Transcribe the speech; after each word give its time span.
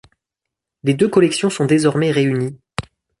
Les 0.81 0.95
deux 0.95 1.07
collections 1.09 1.51
sont 1.51 1.65
désormais 1.67 2.09
réunies. 2.09 2.57